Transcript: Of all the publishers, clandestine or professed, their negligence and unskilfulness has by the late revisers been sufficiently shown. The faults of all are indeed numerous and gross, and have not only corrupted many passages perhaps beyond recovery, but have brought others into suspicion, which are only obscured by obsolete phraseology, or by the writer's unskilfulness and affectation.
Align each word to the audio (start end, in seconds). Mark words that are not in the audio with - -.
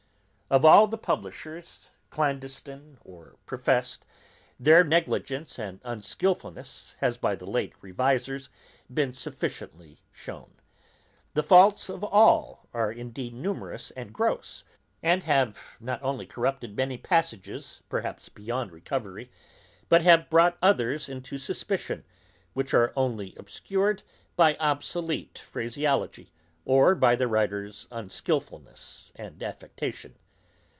Of 0.51 0.65
all 0.65 0.85
the 0.85 0.97
publishers, 0.97 1.91
clandestine 2.09 2.97
or 3.05 3.37
professed, 3.45 4.03
their 4.59 4.83
negligence 4.83 5.57
and 5.57 5.79
unskilfulness 5.85 6.97
has 6.99 7.17
by 7.17 7.35
the 7.35 7.45
late 7.45 7.71
revisers 7.79 8.49
been 8.93 9.13
sufficiently 9.13 10.01
shown. 10.11 10.51
The 11.35 11.41
faults 11.43 11.87
of 11.87 12.03
all 12.03 12.67
are 12.73 12.91
indeed 12.91 13.33
numerous 13.33 13.91
and 13.91 14.11
gross, 14.11 14.65
and 15.01 15.23
have 15.23 15.57
not 15.79 16.03
only 16.03 16.25
corrupted 16.25 16.75
many 16.75 16.97
passages 16.97 17.81
perhaps 17.87 18.27
beyond 18.27 18.73
recovery, 18.73 19.31
but 19.87 20.01
have 20.01 20.29
brought 20.29 20.57
others 20.61 21.07
into 21.07 21.37
suspicion, 21.37 22.03
which 22.51 22.73
are 22.73 22.91
only 22.97 23.33
obscured 23.37 24.03
by 24.35 24.57
obsolete 24.57 25.39
phraseology, 25.39 26.33
or 26.65 26.93
by 26.93 27.15
the 27.15 27.29
writer's 27.29 27.87
unskilfulness 27.89 29.13
and 29.15 29.41
affectation. 29.41 30.13